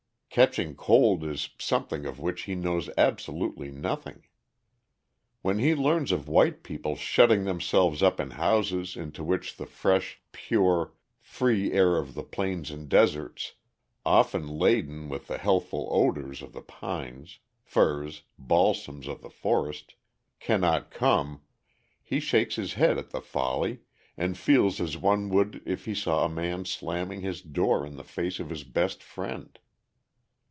"Catching 0.33 0.75
cold" 0.75 1.25
is 1.25 1.49
a 1.49 1.61
something 1.61 2.05
of 2.05 2.17
which 2.17 2.43
he 2.43 2.55
knows 2.55 2.89
absolutely 2.97 3.69
nothing. 3.69 4.23
When 5.41 5.59
he 5.59 5.75
learns 5.75 6.13
of 6.13 6.29
white 6.29 6.63
people 6.63 6.95
shutting 6.95 7.43
themselves 7.43 8.01
up 8.01 8.17
in 8.17 8.29
houses 8.31 8.95
into 8.95 9.25
which 9.25 9.57
the 9.57 9.65
fresh, 9.65 10.21
pure, 10.31 10.93
free 11.19 11.73
air 11.73 11.97
of 11.97 12.13
the 12.13 12.23
plains 12.23 12.71
and 12.71 12.87
deserts, 12.87 13.55
often 14.05 14.47
laden 14.47 15.09
with 15.09 15.27
the 15.27 15.37
healthful 15.37 15.89
odors 15.91 16.41
of 16.41 16.53
the 16.53 16.61
pines, 16.61 17.39
firs, 17.61 18.21
balsams 18.39 19.09
of 19.09 19.21
the 19.21 19.29
forest, 19.29 19.95
cannot 20.39 20.91
come, 20.91 21.41
he 22.01 22.21
shakes 22.21 22.55
his 22.55 22.75
head 22.75 22.97
at 22.97 23.09
the 23.09 23.19
folly, 23.19 23.79
and 24.15 24.37
feels 24.37 24.79
as 24.79 24.95
one 24.95 25.27
would 25.27 25.61
if 25.65 25.83
he 25.83 25.93
saw 25.93 26.23
a 26.23 26.29
man 26.29 26.63
slamming 26.63 27.19
his 27.19 27.41
door 27.41 27.85
in 27.85 27.97
the 27.97 28.01
face 28.05 28.39
of 28.39 28.49
his 28.49 28.63
best 28.63 29.03
friend. 29.03 29.59